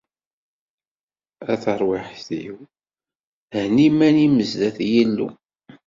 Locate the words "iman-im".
3.87-4.35